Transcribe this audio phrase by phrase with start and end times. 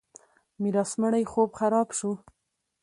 [0.61, 2.11] میرات مړی خوب خراب شو.